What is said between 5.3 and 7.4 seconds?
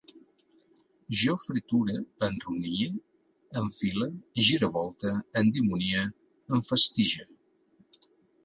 endimonie, enfastige